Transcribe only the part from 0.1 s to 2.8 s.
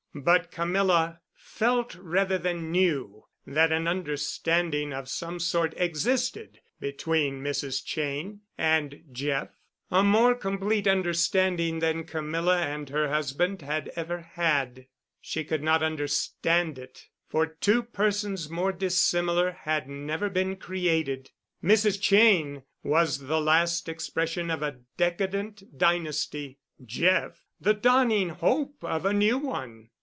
But Camilla felt rather than